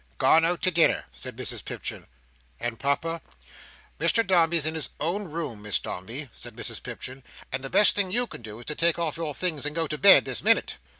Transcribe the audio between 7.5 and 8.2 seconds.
"and the best thing